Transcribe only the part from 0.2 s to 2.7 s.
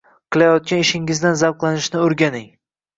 Qilayotgan ishingizdan zavqlanishni õrganing